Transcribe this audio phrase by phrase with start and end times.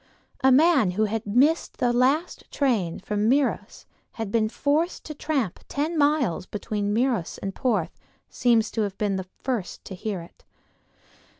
[0.43, 5.13] A man who had missed the last train from Meiros and had been forced to
[5.13, 9.93] tramp the ten miles between Meiros and Porth seems to have been the first to
[9.93, 10.43] hear it.